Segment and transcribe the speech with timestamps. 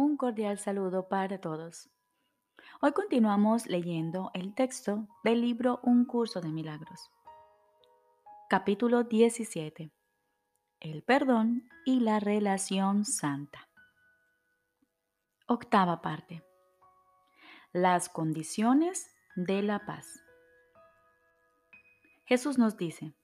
[0.00, 1.90] Un cordial saludo para todos.
[2.80, 7.10] Hoy continuamos leyendo el texto del libro Un curso de milagros.
[8.48, 9.90] Capítulo 17.
[10.78, 13.68] El perdón y la relación santa.
[15.48, 16.44] Octava parte.
[17.72, 20.06] Las condiciones de la paz.
[22.24, 23.16] Jesús nos dice,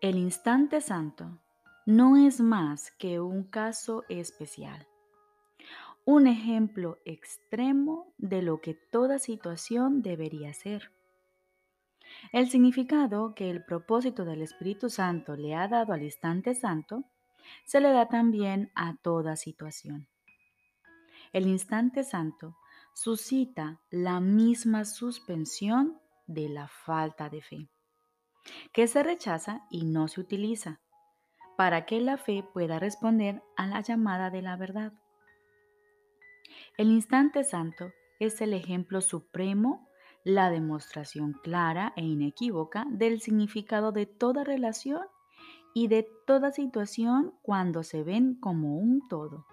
[0.00, 1.40] el instante santo
[1.86, 4.86] no es más que un caso especial
[6.04, 10.90] un ejemplo extremo de lo que toda situación debería ser.
[12.32, 17.04] El significado que el propósito del Espíritu Santo le ha dado al instante santo
[17.64, 20.08] se le da también a toda situación.
[21.32, 22.56] El instante santo
[22.94, 27.68] suscita la misma suspensión de la falta de fe,
[28.72, 30.80] que se rechaza y no se utiliza,
[31.56, 34.92] para que la fe pueda responder a la llamada de la verdad.
[36.78, 39.90] El instante santo es el ejemplo supremo,
[40.24, 45.02] la demostración clara e inequívoca del significado de toda relación
[45.74, 49.46] y de toda situación cuando se ven como un todo.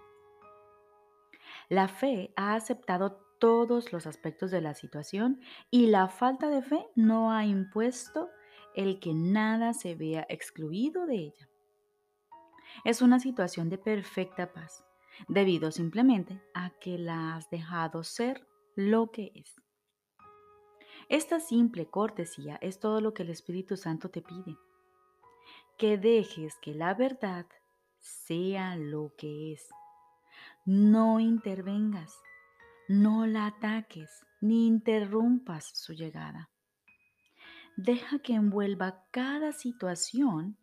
[1.67, 6.87] La fe ha aceptado todos los aspectos de la situación y la falta de fe
[6.95, 8.29] no ha impuesto
[8.75, 11.49] el que nada se vea excluido de ella.
[12.85, 14.85] Es una situación de perfecta paz
[15.27, 19.55] debido simplemente a que la has dejado ser lo que es.
[21.09, 24.57] Esta simple cortesía es todo lo que el Espíritu Santo te pide.
[25.77, 27.47] Que dejes que la verdad
[27.97, 29.69] sea lo que es.
[30.65, 32.13] No intervengas,
[32.87, 34.09] no la ataques,
[34.41, 36.49] ni interrumpas su llegada.
[37.75, 40.57] Deja que envuelva cada situación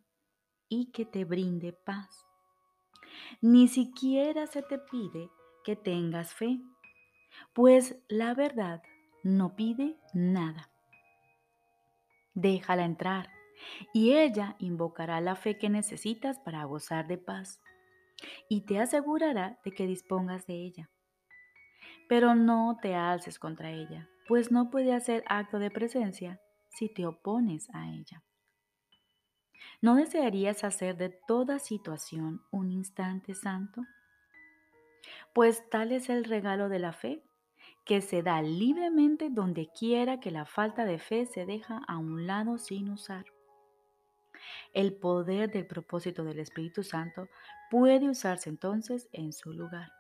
[0.68, 2.25] y que te brinde paz.
[3.40, 5.30] Ni siquiera se te pide
[5.64, 6.60] que tengas fe,
[7.52, 8.82] pues la verdad
[9.22, 10.70] no pide nada.
[12.34, 13.30] Déjala entrar
[13.92, 17.60] y ella invocará la fe que necesitas para gozar de paz
[18.48, 20.90] y te asegurará de que dispongas de ella.
[22.08, 27.06] Pero no te alces contra ella, pues no puede hacer acto de presencia si te
[27.06, 28.22] opones a ella.
[29.80, 33.82] ¿No desearías hacer de toda situación un instante santo?
[35.32, 37.22] Pues tal es el regalo de la fe,
[37.84, 42.26] que se da libremente donde quiera que la falta de fe se deja a un
[42.26, 43.26] lado sin usar.
[44.72, 47.28] El poder del propósito del Espíritu Santo
[47.70, 49.92] puede usarse entonces en su lugar.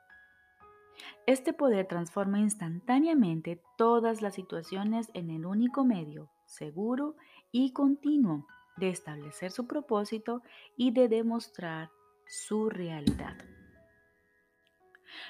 [1.26, 7.16] Este poder transforma instantáneamente todas las situaciones en el único medio, seguro
[7.52, 8.46] y continuo
[8.76, 10.42] de establecer su propósito
[10.76, 11.90] y de demostrar
[12.26, 13.36] su realidad.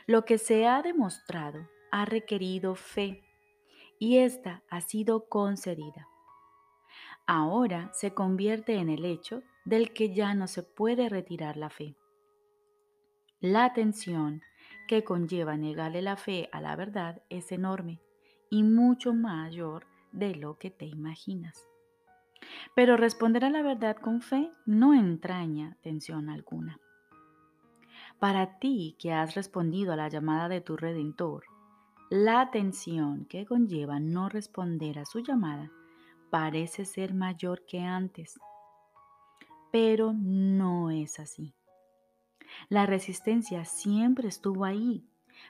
[0.07, 3.23] Lo que se ha demostrado ha requerido fe
[3.99, 6.09] y esta ha sido concedida.
[7.27, 11.97] Ahora se convierte en el hecho del que ya no se puede retirar la fe.
[13.41, 14.43] La tensión
[14.87, 18.01] que conlleva negarle la fe a la verdad es enorme
[18.51, 21.67] y mucho mayor de lo que te imaginas.
[22.75, 26.79] Pero responder a la verdad con fe no entraña tensión alguna.
[28.19, 31.45] Para ti que has respondido a la llamada de tu Redentor,
[32.11, 35.71] la tensión que conlleva no responder a su llamada
[36.31, 38.39] parece ser mayor que antes.
[39.73, 41.55] Pero no es así.
[42.69, 45.05] La resistencia siempre estuvo ahí,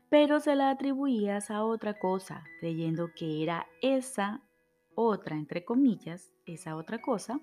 [0.09, 4.43] pero se la atribuías a otra cosa, creyendo que era esa
[4.97, 7.41] otra, entre comillas, esa otra cosa,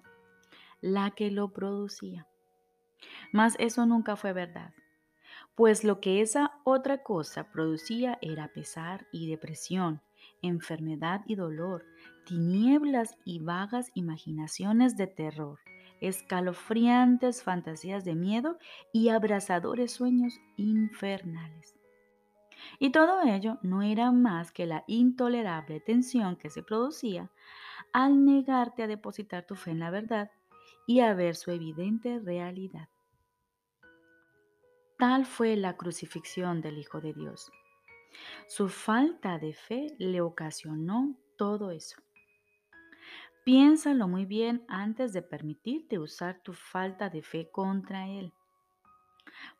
[0.81, 2.27] la que lo producía.
[3.31, 4.73] Mas eso nunca fue verdad,
[5.55, 10.01] pues lo que esa otra cosa producía era pesar y depresión,
[10.41, 11.85] enfermedad y dolor,
[12.25, 15.59] tinieblas y vagas imaginaciones de terror,
[16.01, 18.57] escalofriantes fantasías de miedo
[18.91, 21.82] y abrasadores sueños infernales.
[22.79, 27.29] Y todo ello no era más que la intolerable tensión que se producía
[27.91, 30.31] al negarte a depositar tu fe en la verdad
[30.87, 32.89] y a ver su evidente realidad.
[34.97, 37.51] Tal fue la crucifixión del Hijo de Dios.
[38.47, 42.01] Su falta de fe le ocasionó todo eso.
[43.43, 48.33] Piénsalo muy bien antes de permitirte usar tu falta de fe contra Él,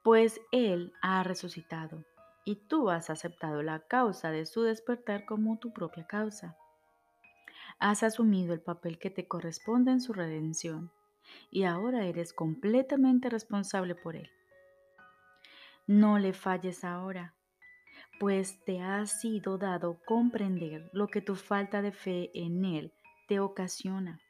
[0.02, 2.06] pues Él ha resucitado
[2.46, 6.58] y tú has aceptado la causa de su despertar como tu propia causa.
[7.80, 10.92] Has asumido el papel que te corresponde en su redención
[11.50, 14.30] y ahora eres completamente responsable por él.
[15.88, 17.36] No le falles ahora,
[18.20, 22.94] pues te ha sido dado comprender lo que tu falta de fe en Él
[23.28, 24.22] te ocasiona.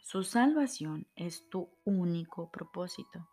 [0.00, 3.28] Su salvación es tu único propósito.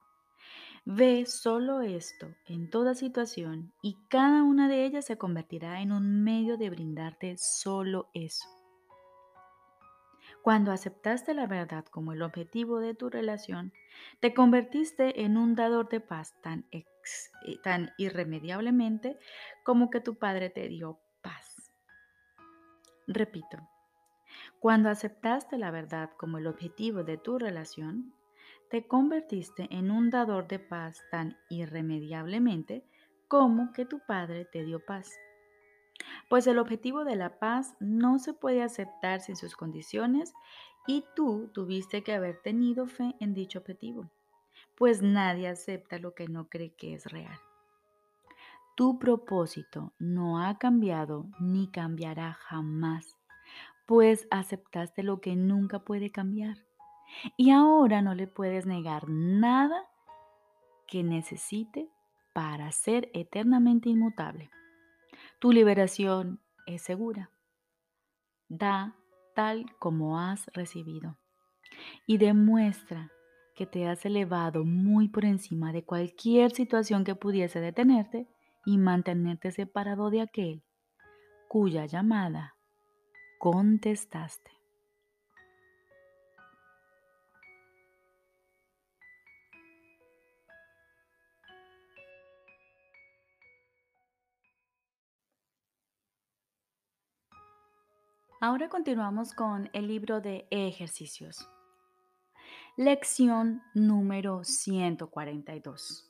[0.87, 6.23] Ve solo esto en toda situación y cada una de ellas se convertirá en un
[6.23, 8.47] medio de brindarte solo eso.
[10.43, 13.73] Cuando aceptaste la verdad como el objetivo de tu relación,
[14.19, 16.85] te convertiste en un dador de paz tan, eh,
[17.63, 19.17] tan irremediablemente
[19.63, 21.71] como que tu Padre te dio paz.
[23.07, 23.57] Repito,
[24.59, 28.13] cuando aceptaste la verdad como el objetivo de tu relación,
[28.69, 32.83] te convertiste en un dador de paz tan irremediablemente
[33.27, 35.11] como que tu Padre te dio paz.
[36.29, 40.33] Pues el objetivo de la paz no se puede aceptar sin sus condiciones
[40.87, 44.09] y tú tuviste que haber tenido fe en dicho objetivo,
[44.75, 47.39] pues nadie acepta lo que no cree que es real.
[48.75, 53.17] Tu propósito no ha cambiado ni cambiará jamás,
[53.85, 56.64] pues aceptaste lo que nunca puede cambiar.
[57.37, 59.85] Y ahora no le puedes negar nada
[60.87, 61.89] que necesite
[62.33, 64.49] para ser eternamente inmutable.
[65.39, 67.31] Tu liberación es segura.
[68.47, 68.95] Da
[69.35, 71.17] tal como has recibido
[72.05, 73.11] y demuestra
[73.55, 78.27] que te has elevado muy por encima de cualquier situación que pudiese detenerte
[78.65, 80.63] y mantenerte separado de aquel
[81.47, 82.55] cuya llamada
[83.39, 84.54] contestaste.
[98.47, 101.49] Ahora continuamos con el libro de ejercicios.
[102.77, 106.07] Lección número 142.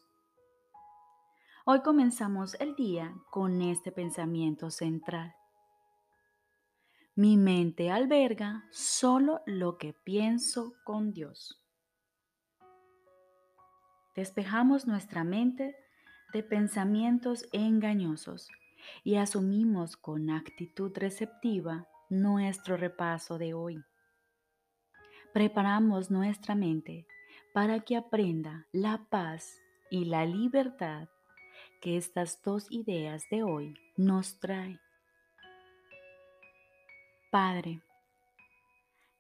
[1.63, 5.33] Hoy comenzamos el día con este pensamiento central.
[7.15, 11.63] Mi mente alberga solo lo que pienso con Dios.
[14.13, 15.73] Despejamos nuestra mente
[16.33, 18.49] de pensamientos engañosos
[19.05, 23.84] y asumimos con actitud receptiva nuestro repaso de hoy.
[25.34, 27.06] Preparamos nuestra mente
[27.54, 31.07] para que aprenda la paz y la libertad
[31.81, 34.80] que estas dos ideas de hoy nos traen.
[37.31, 37.81] Padre,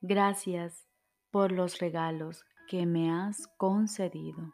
[0.01, 0.87] gracias
[1.31, 4.53] por los regalos que me has concedido.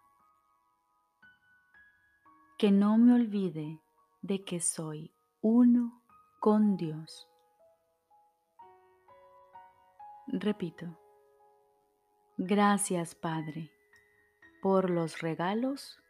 [2.58, 3.80] Que no me olvide
[4.22, 5.12] de que soy
[5.42, 6.02] uno
[6.40, 7.31] con Dios.
[10.34, 10.98] Repito,
[12.38, 13.70] gracias Padre
[14.62, 16.02] por los regalos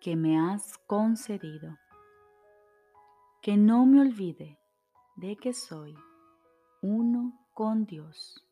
[0.00, 1.78] que me has concedido.
[3.40, 4.58] Que no me olvide
[5.14, 5.96] de que soy
[6.82, 8.44] uno con Dios.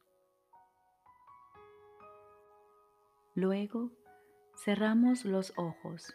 [3.35, 3.91] Luego
[4.55, 6.15] cerramos los ojos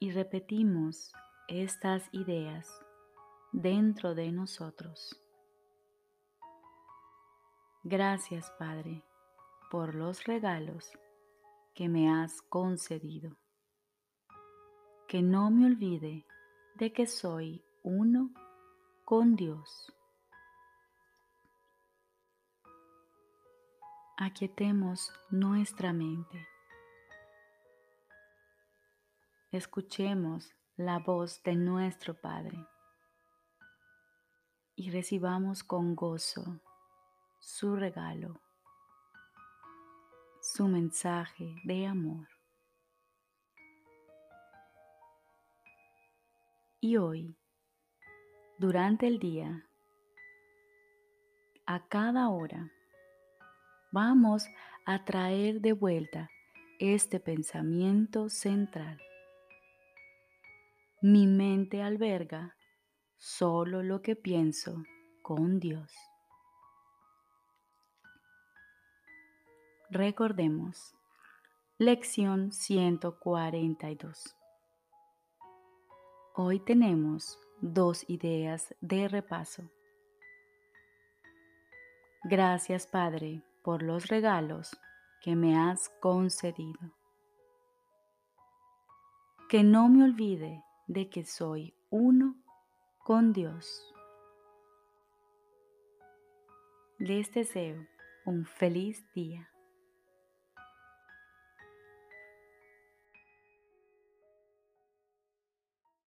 [0.00, 1.12] y repetimos
[1.46, 2.68] estas ideas
[3.52, 5.22] dentro de nosotros.
[7.82, 9.02] Gracias, Padre,
[9.70, 10.92] por los regalos
[11.74, 13.38] que me has concedido.
[15.08, 16.26] Que no me olvide
[16.74, 18.34] de que soy uno
[19.06, 19.94] con Dios.
[24.18, 26.46] Aquietemos nuestra mente.
[29.52, 32.58] Escuchemos la voz de nuestro Padre
[34.76, 36.60] y recibamos con gozo
[37.40, 38.38] su regalo,
[40.42, 42.28] su mensaje de amor.
[46.80, 47.34] Y hoy,
[48.58, 49.66] durante el día,
[51.66, 52.70] a cada hora,
[53.90, 54.46] vamos
[54.84, 56.30] a traer de vuelta
[56.78, 59.00] este pensamiento central.
[61.00, 62.54] Mi mente alberga
[63.16, 64.82] solo lo que pienso
[65.22, 66.09] con Dios.
[69.92, 70.94] Recordemos,
[71.76, 74.36] lección 142.
[76.36, 79.68] Hoy tenemos dos ideas de repaso.
[82.22, 84.78] Gracias Padre por los regalos
[85.22, 86.94] que me has concedido.
[89.48, 92.36] Que no me olvide de que soy uno
[93.02, 93.92] con Dios.
[96.98, 97.88] Les deseo
[98.24, 99.49] un feliz día.